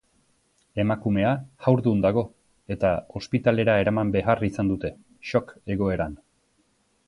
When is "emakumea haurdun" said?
0.83-2.01